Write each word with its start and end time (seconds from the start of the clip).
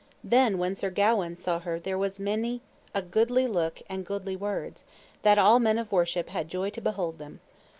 Then 0.23 0.57
when 0.57 0.73
Sir 0.73 0.89
Gawaine 0.89 1.35
saw 1.35 1.59
her 1.59 1.79
there 1.79 1.95
was 1.95 2.19
many 2.19 2.61
a 2.91 3.03
goodly 3.03 3.45
look 3.45 3.83
and 3.87 4.03
goodly 4.03 4.35
words, 4.35 4.83
that 5.21 5.37
all 5.37 5.59
men 5.59 5.77
of 5.77 5.91
worship 5.91 6.29
had 6.29 6.47
joy 6.49 6.71
to 6.71 6.81
behold 6.81 7.19
them. 7.19 7.39